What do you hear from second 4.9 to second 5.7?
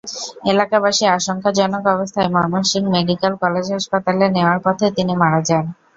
তিনি মারা যান।